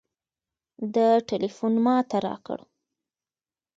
[0.93, 2.59] ده ټېلفون ما ته راکړ.